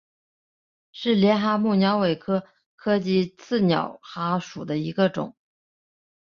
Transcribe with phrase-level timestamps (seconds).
[0.91, 2.41] 是帘蛤目鸟尾蛤
[2.75, 5.35] 科棘刺鸟蛤属的一种。